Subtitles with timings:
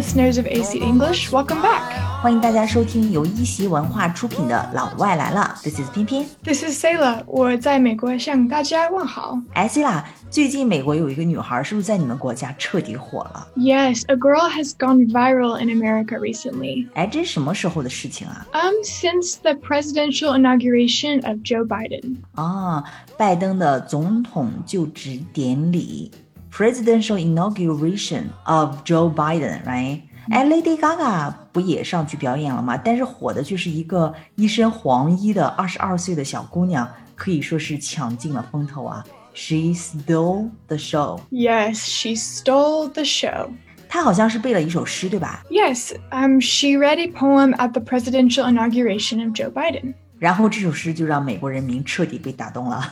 [0.00, 1.82] listeners of AC English, welcome back.
[2.22, 9.38] 欢迎大家收听由一席文化出品的《老外来了》，This is 翩翩，This is Selah，我在美国向大家问好。
[9.52, 16.88] 哎，Selah，最近美国有一个女孩，是不是在你们国家彻底火了？Yes, a girl has gone viral in America recently.
[16.94, 22.16] 哎，这是什么时候的事情啊？Um, since the presidential inauguration of Joe Biden.
[22.36, 22.84] 啊，
[23.18, 26.10] 拜登的总统就职典礼。
[26.51, 30.01] ，Presidential inauguration of Joe Biden，right？
[30.31, 32.75] 哎，Lady Gaga 不也上去表演了吗？
[32.77, 39.05] 但是火的却是一个一身黄衣的二十二岁的小姑娘，可以说是抢尽了风头啊。
[39.35, 41.19] She stole the show。
[41.29, 43.49] Yes, she stole the show.
[43.87, 45.43] 她好像是背了一首诗，对吧？
[45.51, 49.93] Yes, um, she read a poem at the presidential inauguration of Joe Biden.
[50.19, 52.89] 然后这首诗就让美国人民彻底被打动了。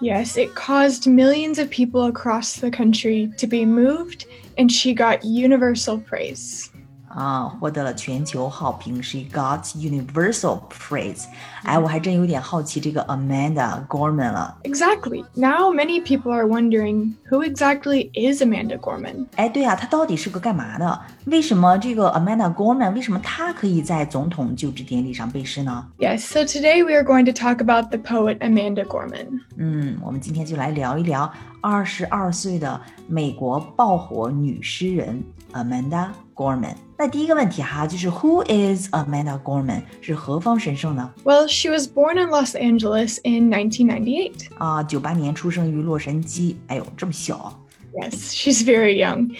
[0.00, 5.20] Yes, it caused millions of people across the country to be moved, and she got
[5.22, 6.68] universal praise.
[7.08, 11.26] 啊，获得了全球好评，She got universal praise。
[11.62, 14.58] 哎，我还真有点好奇这个 Amanda Gorman 了。
[14.64, 15.24] Exactly.
[15.34, 19.26] Now many people are wondering who exactly is Amanda Gorman?
[19.36, 21.00] 哎，对啊，她到底是个干嘛的？
[21.26, 25.86] 为什么这个 Amanda Gorman 为什么她可以在总统就职典礼上背诗呢？
[25.98, 29.40] Yes, so today we are going to talk about the poet Amanda Gorman.
[29.56, 36.74] 嗯，我们今天就来聊一聊二十二岁的美国爆火女诗人 Amanda Gorman。
[36.96, 39.82] 那第一个问题哈，就是 Who is Amanda Gorman？
[40.00, 41.12] 是何方神圣呢？
[41.24, 44.48] Well, she was born in Los Angeles in 1998.
[44.58, 46.56] 啊，九八年出生于洛杉矶。
[46.68, 47.60] 哎呦，这么小。
[47.96, 49.36] Yes, she's very young.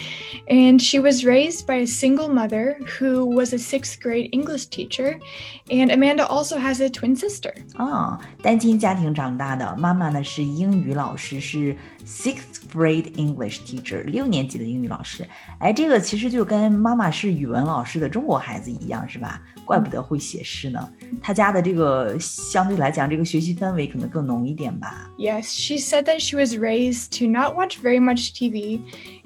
[0.46, 5.18] And she was raised by a single mother who was a sixth grade English teacher.
[5.68, 7.52] And Amanda also has a twin sister.
[7.74, 15.26] 啊，单亲家庭长大的，妈妈呢是英语老师，是 sixth grade English teacher，六年级的英语老师。
[15.58, 19.40] 哎，这个其实就跟妈妈是语文老师的中国孩子一样，是吧？
[19.64, 20.88] 怪不得会写诗呢。
[21.22, 25.10] 他家的这个相对来讲，这个学习氛围可能更浓一点吧。
[25.16, 28.80] Yes, she said that she was raised to not watch very much TV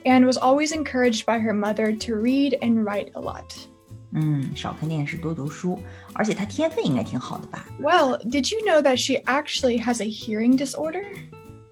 [0.04, 3.44] and was always encouraged by her mother to read and write a lot.
[4.12, 5.78] 嗯，少看电视，多读书，
[6.14, 7.66] 而且他天分应该挺好的吧？
[7.78, 11.04] Well, did you know that she actually has a hearing disorder?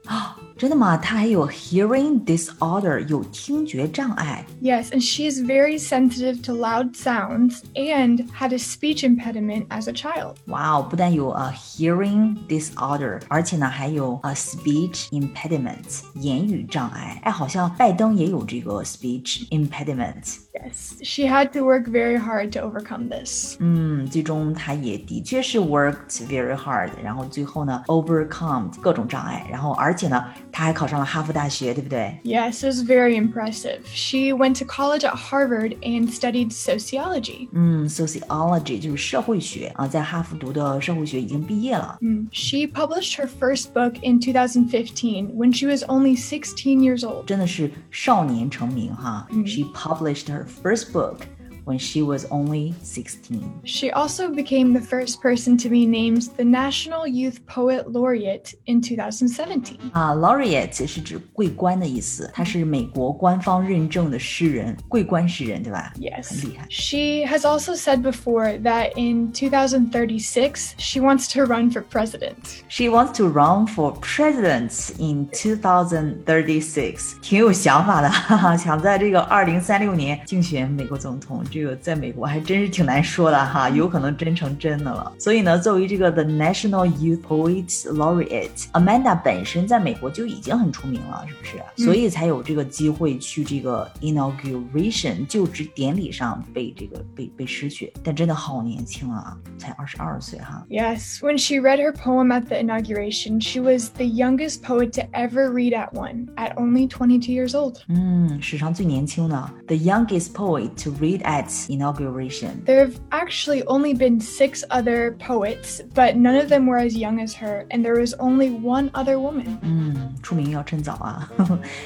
[0.07, 0.97] 啊，真的吗？
[0.97, 4.47] 他还有 hearing disorder，有听觉障碍。
[4.63, 9.89] Yes, and she is very sensitive to loud sounds and had a speech impediment as
[9.89, 10.37] a child.
[10.47, 17.21] 哇哦，不但有 a hearing disorder，而且呢还有 a speech impediment，言语障碍。
[17.25, 20.37] 哎，好像拜登也有这个 speech impediment。
[20.55, 23.57] Yes, she had to work very hard to overcome this.
[23.59, 32.19] 嗯，最终他也的确是 worked very hard，然后最后呢 overcome 各种障碍，然后而 且呢他还考上了哈佛大学，对不对？
[32.25, 33.81] Yes, it was very impressive.
[33.87, 37.49] She went to college at Harvard and studied sociology.
[37.53, 41.99] 嗯，sociology 就是社会学啊，在哈佛读的社会学已经毕业了。
[42.01, 42.27] Mm.
[42.33, 47.25] She published her first book in 2015 when she was only 16 years old.
[47.27, 49.27] 真的是少年成名哈。
[49.47, 51.19] She published her first book
[51.65, 53.43] when she was only sixteen。
[53.65, 58.81] She also became the first person to be named the National Youth Poet Laureate in
[58.81, 59.77] 2017.
[59.93, 65.93] 啊，laureate 是指桂冠的意思，他是美国官方认证的诗人，桂冠诗人，对吧？
[65.99, 66.31] Yes.
[66.31, 66.67] 很厉害。
[66.71, 72.63] She has also said before that in 2036, she wants to run for president.
[72.69, 81.43] She wants to run for president in 2036，挺有想法的，哈哈，想在这个二零三六年竞选美国总统。
[81.51, 85.13] 这个在美国还真是挺难说的哈，有可能真成真的了。
[85.19, 91.85] 所以呢，作为这个 The National Youth Poet Laureate，Amanda 本身在美国就已经很出名了，是不是？
[91.85, 100.65] 所以才有这个机会去这个 inauguration 就职典礼上被这个被被诗选，但真的好年轻啊，才二十二岁哈。
[100.69, 105.03] Yes, when she read her poem at the inauguration, she was the youngest poet to
[105.13, 107.77] ever read at one, at only 22 years old.
[107.89, 112.65] 嗯，史上最年轻的，the youngest poet to read at inauguration。
[112.65, 117.21] There have actually only been six other poets, but none of them were as young
[117.21, 119.59] as her, and there was only one other woman.
[119.63, 121.29] 嗯，出名要趁早啊！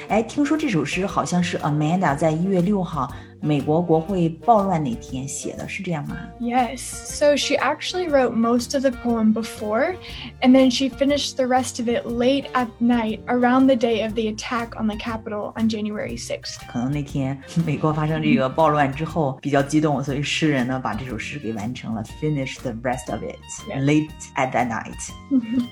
[0.09, 3.12] 哎，听说这首诗好像是 Amanda 在一月六号
[3.45, 6.17] 美国国会暴乱那天写的，是这样吗？
[6.41, 9.97] Yes, so she actually wrote most of the poem before,
[10.43, 14.15] and then she finished the rest of it late at night around the day of
[14.15, 16.59] the attack on the Capitol on January 6th.
[16.71, 23.83] 可能那天美国发生这个暴乱之后比较激动，所以诗人呢把这首诗给完成了，finish the rest of it Yeah.
[23.83, 24.95] late at that night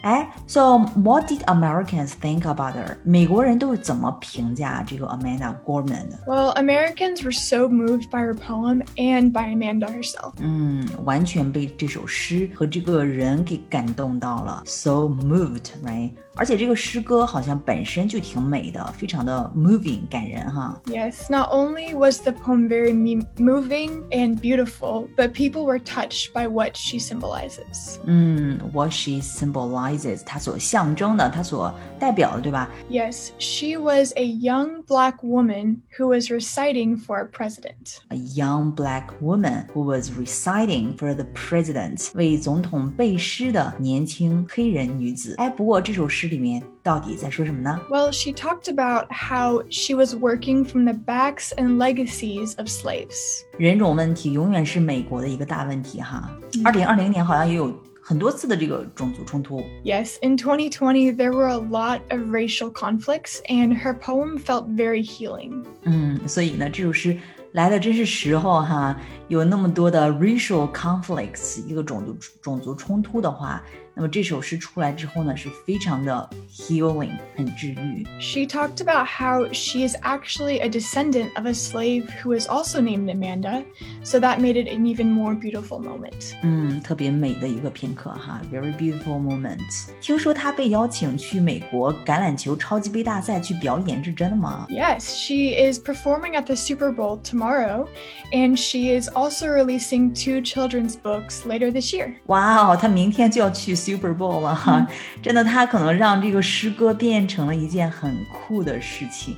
[0.03, 2.97] 哎，so what did Americans think about her？
[3.05, 6.19] 美国人都是怎么评价这个 Amanda Gorman 的？
[6.27, 10.33] Well, Americans were so so moved by her poem and by Amanda herself.
[10.39, 16.11] 嗯，完全被这首诗和这个人给感动到了，so moved, right?
[16.35, 20.81] 而且这个诗歌好像本身就挺美的，非常的 moving 感人哈。
[20.87, 22.93] Yes, not only was the poem very
[23.39, 27.99] moving and beautiful, but people were touched by what she symbolizes.
[28.05, 32.71] 嗯，what she symbolizes，它所象征的，它所代表的，对吧？
[32.89, 38.01] Yes, she was a young black woman who was reciting for a president.
[38.11, 45.35] A young black woman who was reciting for the president，为总统背诗的年轻黑人女子。
[45.39, 46.19] 哎，不过这首诗。
[46.19, 47.81] 诗里面到底在说什么呢？
[47.89, 53.15] Well, she talked about how she was working from the backs and legacies of slaves.
[53.57, 56.29] 人种问题永远是美国的一个大问题哈。
[56.65, 59.63] 二零二零年好像也有 很多次的这个种族冲突。
[59.85, 65.65] Yes, in 2020 there were a lot of racial conflicts, and her poem felt very healing.
[65.83, 67.17] 嗯，所以呢，这首诗
[67.53, 68.99] 来的真是时候哈。
[69.29, 73.63] 有那么多的 racial conflicts，一个种族种族冲突的话。
[73.95, 78.07] 那么这首诗出来之后呢，是非常的 healing，很治愈。
[78.21, 83.11] She talked about how she is actually a descendant of a slave who is also named
[83.11, 83.65] Amanda,
[84.05, 86.33] so that made it an even more beautiful moment.
[86.45, 89.59] 嗯，特别美的一个片刻哈，very beautiful moment。
[90.01, 94.69] 听说她被邀请去美国橄榄球超级杯大赛去表演，是真的吗？
[94.71, 97.89] Yes, she is performing at the Super Bowl tomorrow,
[98.31, 102.15] and she is also releasing two children's books later this year.
[102.27, 103.75] 哇哦，她明天就要去。
[103.83, 104.87] Super Bowl 了哈，
[105.23, 109.37] 真的，他可能让这个诗歌变成了一件很酷的事情。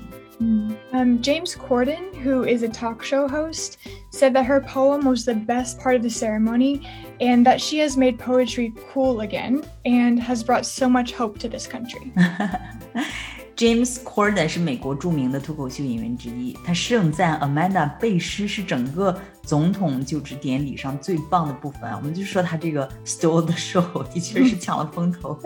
[0.93, 3.75] Um, James Corden, who is a talk show host,
[4.11, 6.81] said that her poem was the best part of the ceremony
[7.21, 11.49] and that she has made poetry cool again and has brought so much hope to
[11.49, 12.11] this country.
[13.56, 21.96] James Corden 是美国著名的脱口秀演员之一，他盛赞 Amanda 背诗是整个总统就职典礼上最棒的部分啊。
[21.96, 25.40] 我们就说他这个 stole the show，的确是抢了风头。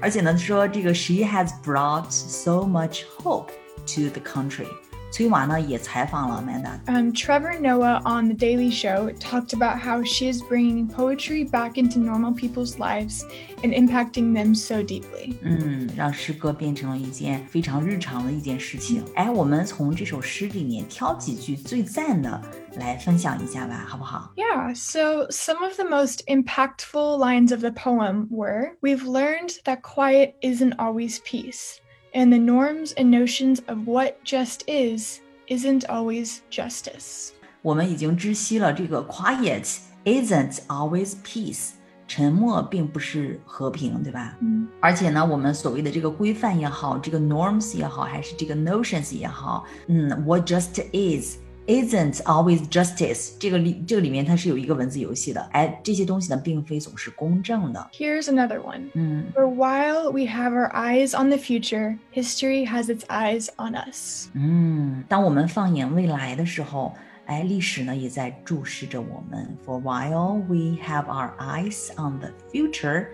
[0.00, 4.68] 而且呢，说这个 She has brought so much hope to the country。
[5.11, 11.77] 崔娃呢也采访了 Amanda。Um, Trevor Noah on The Daily Show talked about how she is bringing poetry back
[11.77, 13.23] into normal people's lives
[13.63, 15.35] and impacting them so deeply.
[15.41, 19.05] 嗯，让诗歌变成了一件非常日常的一件事情。
[19.15, 22.41] 哎，我们从这首诗里面挑几句最赞的
[22.75, 24.33] 来分享一下吧，好不好？
[24.35, 24.75] Yeah.
[24.75, 30.33] So some of the most impactful lines of the poem were: "We've learned that quiet
[30.41, 31.77] isn't always peace."
[32.13, 37.29] and the norms and notions of what just is isn't always justice.
[37.61, 41.71] 我们已经知悉了这个 quiet isn't always peace，
[42.07, 44.37] 沉默并不是和平，对吧？
[44.41, 44.67] 嗯。
[44.79, 51.37] 而且呢，我们所谓的这个规范也好，这个 norms 也好，还是这个 notions 也好，嗯，what just is。
[51.69, 57.89] isn't always justice，这个里这个里面它是有一个文字游戏的，哎，这些东西呢并非总是公正的。
[57.93, 58.91] Here's another one.
[58.93, 63.75] 嗯 For while we have our eyes on the future, history has its eyes on
[63.75, 64.27] us.
[64.33, 66.93] 嗯，当我们放眼未来的时候，
[67.25, 69.57] 哎，历史呢也在注视着我们。
[69.65, 73.07] For while we have our eyes on the future.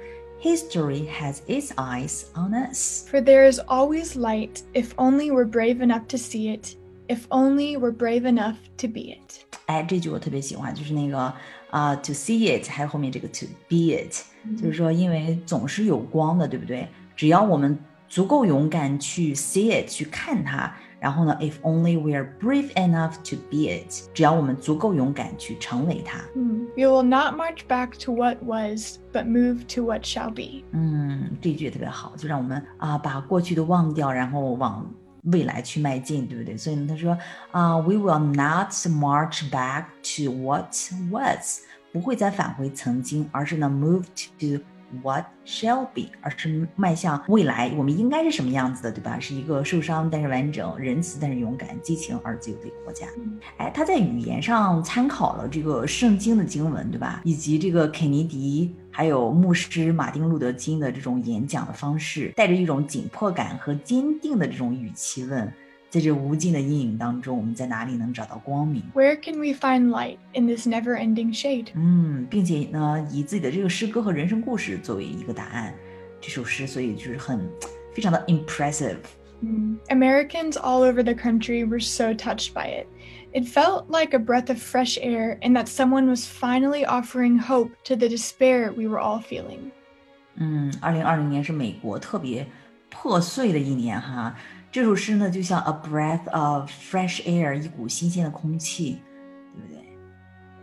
[0.44, 3.06] History has its eyes on us.
[3.08, 6.76] For there is always light if only we're brave enough to see it
[7.08, 9.46] if only we're brave enough to be it。
[9.68, 11.34] 哎，这句我特别喜欢，就是那个
[11.70, 16.88] 啊、uh,，to see it，还有后面这个 to be it，、嗯、就是说，因为总是有光的，对不对？
[17.16, 17.78] 只要我们
[18.10, 20.70] 足够勇敢去 see it，去看它，
[21.00, 26.20] 然后呢，if only we are brave enough to be it，只要我们足够勇敢去成为它。
[26.36, 30.66] 嗯，We will not march back to what was, but move to what shall be。
[30.72, 34.86] 嗯，这句也特别好，就让我们啊把过去的忘掉，然后往
[35.26, 36.58] 未来去迈进，对不对？
[36.58, 37.18] 所以呢，他说
[37.52, 39.86] 啊、uh,，We will not march back
[40.16, 40.74] to what
[41.12, 41.62] was，
[41.92, 44.06] 不会再返回曾经，而是呢，move
[44.40, 44.64] to
[45.03, 49.19] what shall be，而是迈向未来，我们应该是什么样子的，对吧？
[49.19, 53.07] 是一个受伤但是完整、仁慈但是勇敢、激情而自由的一个国家。
[53.59, 57.21] 哎，他在语言上参考了这个圣经的经文，对吧？
[57.25, 58.75] 以及这个肯尼迪。
[58.89, 65.53] 还有牧师马丁·路德·金的这种演讲的方式，带着一种紧迫感和坚定的这种语气问：
[65.96, 68.82] 在这无尽的阴影当中，我们在哪里能找到光明？
[68.94, 71.68] Where can we find light in this never-ending shade？
[71.76, 75.74] 嗯，并且呢，以自己的这个诗歌和人生故事作为一个答案，
[76.22, 77.50] 这首诗所以就是很
[77.94, 78.98] 非常的 impressive。
[79.42, 82.88] 嗯，Americans all over the country were so touched by it.
[83.34, 87.72] It felt like a breath of fresh air and that someone was finally offering hope
[87.86, 89.72] to the despair we were all feeling.
[90.36, 92.46] 嗯，二零二零年是美国特别
[92.96, 94.36] 破碎的一年哈。
[94.72, 99.00] 这首诗呢，就像 a breath of fresh air，一股新鲜的空气，
[99.54, 99.82] 对不对？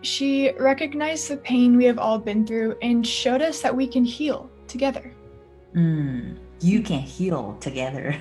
[0.02, 4.04] She recognized the pain we have all been through and showed us that we can
[4.04, 5.02] heal together.
[5.74, 8.14] 嗯，You can heal together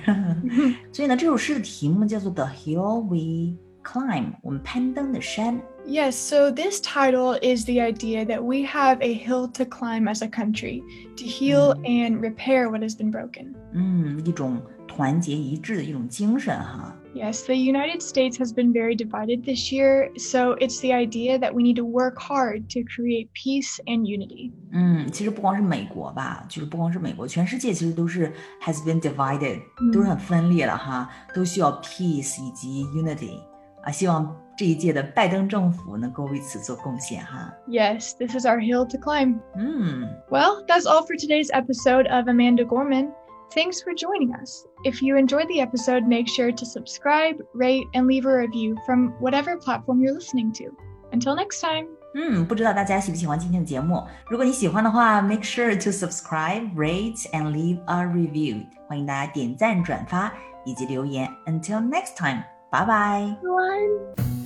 [0.92, 5.58] 所以呢，这首诗的题目叫做 The Hill We Climb，我们攀登的山。
[5.86, 10.22] Yes, so this title is the idea that we have a hill to climb as
[10.22, 10.82] a country
[11.16, 13.54] to heal and repair what has been broken.
[13.72, 16.94] 嗯，一种团结一致的一种精神哈。
[17.14, 21.62] Yes, the United States has been very divided this year, so it's the idea that we
[21.62, 24.52] need to work hard to create peace and unity.
[24.72, 28.30] 嗯，其实不光是美国吧，就是不光是美国，全世界其实都是
[28.62, 33.40] has been divided，、嗯、都是很分裂了哈，都需要 peace 以及 unity
[33.82, 37.52] 啊，希望 这一届的拜登政府能够为此做贡献哈。
[37.68, 39.38] Yes, this is our hill to climb.
[39.56, 43.10] 嗯，Well, that's all for today's episode of Amanda Gorman.
[43.54, 44.66] Thanks for joining us.
[44.84, 49.14] If you enjoyed the episode, make sure to subscribe, rate, and leave a review from
[49.20, 50.64] whatever platform you're listening to.
[51.12, 51.86] Until next time.
[52.14, 54.02] 嗯，不知道大家喜不喜欢今天的节目？
[54.28, 58.66] 如果你喜欢的话，make sure to subscribe, rate, and leave a review.
[58.86, 60.32] 欢迎大家点赞、转发
[60.64, 61.28] 以及留言。
[61.46, 64.41] Until next time, bye bye.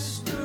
[0.00, 0.39] Bye.